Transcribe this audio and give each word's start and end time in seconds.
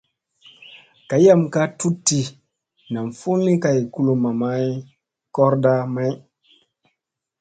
Gayam 1.09 1.41
ka 1.53 1.61
tuɗti 1.79 2.19
nam 2.93 3.07
fulli 3.19 3.53
kay 3.63 3.79
kulumma 3.93 4.31
may 4.41 4.65
koorda 5.33 5.73
may. 5.95 6.13